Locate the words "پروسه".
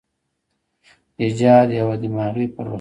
2.55-2.63